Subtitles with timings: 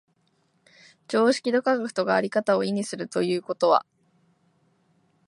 [1.07, 3.85] 常識と科学とが在り方を異にするということは、